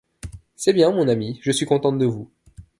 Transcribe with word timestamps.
C’est 0.55 0.73
bien, 0.73 0.89
mon 0.89 1.07
ami, 1.07 1.37
je 1.43 1.51
suis 1.51 1.67
contente 1.67 1.99
de 1.99 2.07
vous. 2.07 2.31